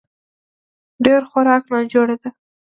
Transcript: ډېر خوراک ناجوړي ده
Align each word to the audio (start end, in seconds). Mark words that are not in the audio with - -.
ډېر 1.05 1.21
خوراک 1.29 1.63
ناجوړي 1.73 2.15
ده 2.21 2.29